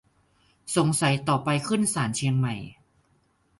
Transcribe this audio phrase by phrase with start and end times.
[0.75, 2.55] สงสัยต่อไปขึ้นศาลเชียงใหม่